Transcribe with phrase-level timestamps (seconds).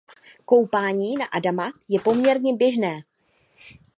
[0.45, 3.01] Koupání „na Adama“ je poměrně běžné.